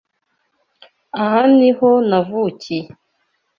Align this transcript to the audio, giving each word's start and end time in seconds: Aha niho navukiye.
Aha 1.21 1.41
niho 1.57 1.89
navukiye. 2.09 2.85